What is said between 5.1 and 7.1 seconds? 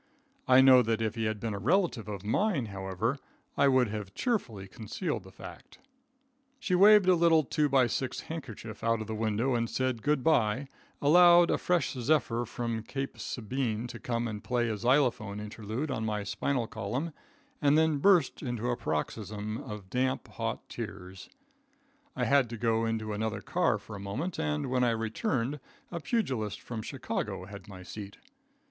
the fact. [Illustration: SHE SOBBED SEVERAL MORE TIMES.] She waved